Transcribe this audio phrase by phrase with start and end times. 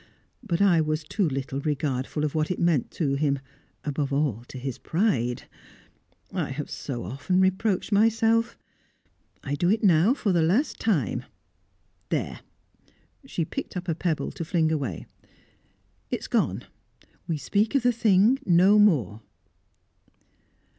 [0.41, 3.37] But I was too little regardful of what it meant to him
[3.83, 5.43] above all to his pride.
[6.33, 8.57] I have so often reproached myself.
[9.43, 11.23] I do it now for the last time.
[12.09, 12.39] There!"
[13.27, 15.05] She picked up a pebble to fling away.
[16.09, 16.65] "It is gone!
[17.27, 19.21] We speak of the thing no more."